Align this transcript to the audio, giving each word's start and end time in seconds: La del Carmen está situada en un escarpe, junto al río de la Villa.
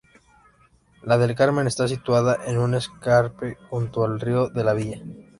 La 1.03 1.19
del 1.19 1.35
Carmen 1.35 1.67
está 1.67 1.87
situada 1.87 2.39
en 2.47 2.57
un 2.57 2.73
escarpe, 2.73 3.59
junto 3.69 4.03
al 4.03 4.19
río 4.19 4.47
de 4.49 4.63
la 4.63 4.73
Villa. 4.73 4.99